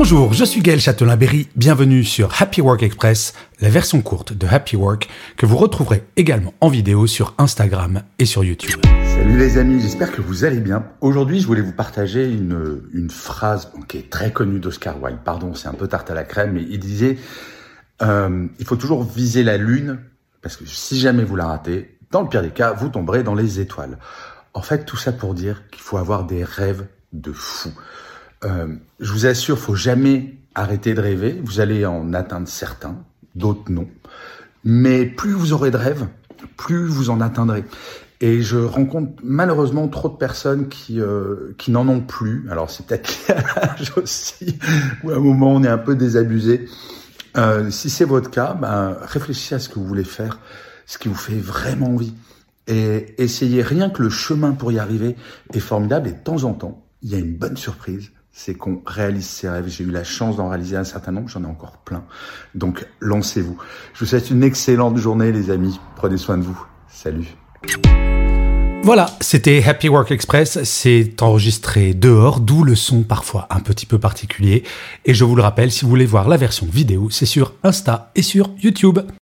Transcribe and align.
Bonjour, 0.00 0.32
je 0.32 0.44
suis 0.44 0.60
Gaël 0.60 0.78
Châtelain-Berry, 0.78 1.48
bienvenue 1.56 2.04
sur 2.04 2.40
Happy 2.40 2.60
Work 2.60 2.84
Express, 2.84 3.34
la 3.60 3.68
version 3.68 4.00
courte 4.00 4.32
de 4.32 4.46
Happy 4.46 4.76
Work 4.76 5.08
que 5.36 5.44
vous 5.44 5.56
retrouverez 5.56 6.04
également 6.14 6.54
en 6.60 6.68
vidéo 6.68 7.08
sur 7.08 7.34
Instagram 7.36 8.02
et 8.20 8.24
sur 8.24 8.44
YouTube. 8.44 8.80
Salut 8.86 9.36
les 9.36 9.58
amis, 9.58 9.80
j'espère 9.80 10.12
que 10.12 10.20
vous 10.20 10.44
allez 10.44 10.60
bien. 10.60 10.86
Aujourd'hui, 11.00 11.40
je 11.40 11.48
voulais 11.48 11.62
vous 11.62 11.72
partager 11.72 12.30
une, 12.30 13.10
phrase 13.10 13.72
qui 13.88 13.98
est 13.98 14.08
très 14.08 14.30
connue 14.32 14.60
d'Oscar 14.60 15.02
Wilde. 15.02 15.18
Pardon, 15.24 15.52
c'est 15.54 15.66
un 15.66 15.74
peu 15.74 15.88
tarte 15.88 16.12
à 16.12 16.14
la 16.14 16.22
crème, 16.22 16.52
mais 16.52 16.62
il 16.62 16.78
disait 16.78 17.18
euh, 18.00 18.46
il 18.60 18.66
faut 18.66 18.76
toujours 18.76 19.02
viser 19.02 19.42
la 19.42 19.56
lune 19.56 19.98
parce 20.42 20.56
que 20.56 20.64
si 20.64 21.00
jamais 21.00 21.24
vous 21.24 21.34
la 21.34 21.46
ratez, 21.46 21.98
dans 22.12 22.22
le 22.22 22.28
pire 22.28 22.42
des 22.42 22.50
cas, 22.50 22.72
vous 22.72 22.88
tomberez 22.88 23.24
dans 23.24 23.34
les 23.34 23.58
étoiles. 23.58 23.98
En 24.54 24.62
fait, 24.62 24.84
tout 24.84 24.96
ça 24.96 25.10
pour 25.10 25.34
dire 25.34 25.64
qu'il 25.72 25.82
faut 25.82 25.96
avoir 25.96 26.24
des 26.24 26.44
rêves 26.44 26.86
de 27.12 27.32
fou. 27.32 27.72
Euh, 28.44 28.68
je 29.00 29.12
vous 29.12 29.26
assure, 29.26 29.58
faut 29.58 29.74
jamais 29.74 30.36
arrêter 30.54 30.94
de 30.94 31.00
rêver. 31.00 31.40
Vous 31.44 31.60
allez 31.60 31.86
en 31.86 32.12
atteindre 32.12 32.48
certains, 32.48 32.96
d'autres 33.34 33.70
non. 33.70 33.88
Mais 34.64 35.06
plus 35.06 35.32
vous 35.32 35.52
aurez 35.52 35.70
de 35.70 35.76
rêves, 35.76 36.06
plus 36.56 36.86
vous 36.86 37.10
en 37.10 37.20
atteindrez. 37.20 37.64
Et 38.20 38.42
je 38.42 38.58
rencontre 38.58 39.12
malheureusement 39.22 39.86
trop 39.86 40.08
de 40.08 40.16
personnes 40.16 40.68
qui 40.68 41.00
euh, 41.00 41.54
qui 41.56 41.70
n'en 41.70 41.86
ont 41.88 42.00
plus. 42.00 42.48
Alors 42.50 42.70
c'est 42.70 42.86
peut-être 42.86 43.10
l'âge 43.28 43.92
aussi, 43.96 44.58
où 45.04 45.10
à 45.10 45.16
un 45.16 45.20
moment 45.20 45.52
on 45.52 45.62
est 45.62 45.68
un 45.68 45.78
peu 45.78 45.94
désabusé. 45.94 46.68
Euh, 47.36 47.70
si 47.70 47.90
c'est 47.90 48.04
votre 48.04 48.30
cas, 48.30 48.54
ben, 48.54 48.96
réfléchissez 49.02 49.54
à 49.54 49.58
ce 49.60 49.68
que 49.68 49.76
vous 49.76 49.86
voulez 49.86 50.04
faire, 50.04 50.40
ce 50.86 50.98
qui 50.98 51.08
vous 51.08 51.14
fait 51.14 51.38
vraiment 51.38 51.94
envie. 51.94 52.14
Et 52.66 53.14
essayez 53.22 53.62
rien 53.62 53.88
que 53.88 54.02
le 54.02 54.10
chemin 54.10 54.52
pour 54.52 54.72
y 54.72 54.78
arriver 54.78 55.16
est 55.54 55.60
formidable. 55.60 56.08
Et 56.08 56.12
de 56.12 56.18
temps 56.18 56.44
en 56.44 56.52
temps, 56.52 56.84
il 57.02 57.10
y 57.10 57.14
a 57.14 57.18
une 57.18 57.36
bonne 57.36 57.56
surprise 57.56 58.10
c'est 58.38 58.54
qu'on 58.54 58.80
réalise 58.86 59.26
ses 59.26 59.48
rêves. 59.48 59.66
J'ai 59.66 59.82
eu 59.82 59.90
la 59.90 60.04
chance 60.04 60.36
d'en 60.36 60.48
réaliser 60.48 60.76
un 60.76 60.84
certain 60.84 61.10
nombre, 61.10 61.28
j'en 61.28 61.42
ai 61.42 61.46
encore 61.46 61.78
plein. 61.78 62.04
Donc 62.54 62.86
lancez-vous. 63.00 63.58
Je 63.94 63.98
vous 63.98 64.06
souhaite 64.06 64.30
une 64.30 64.44
excellente 64.44 64.96
journée 64.96 65.32
les 65.32 65.50
amis. 65.50 65.80
Prenez 65.96 66.18
soin 66.18 66.38
de 66.38 66.44
vous. 66.44 66.66
Salut. 66.88 67.26
Voilà, 68.84 69.06
c'était 69.20 69.64
Happy 69.66 69.88
Work 69.88 70.12
Express. 70.12 70.62
C'est 70.62 71.20
enregistré 71.20 71.94
dehors, 71.94 72.38
d'où 72.38 72.62
le 72.62 72.76
son 72.76 73.02
parfois 73.02 73.48
un 73.50 73.58
petit 73.58 73.86
peu 73.86 73.98
particulier. 73.98 74.62
Et 75.04 75.14
je 75.14 75.24
vous 75.24 75.34
le 75.34 75.42
rappelle, 75.42 75.72
si 75.72 75.84
vous 75.84 75.90
voulez 75.90 76.06
voir 76.06 76.28
la 76.28 76.36
version 76.36 76.66
vidéo, 76.66 77.10
c'est 77.10 77.26
sur 77.26 77.54
Insta 77.64 78.12
et 78.14 78.22
sur 78.22 78.50
YouTube. 78.62 79.00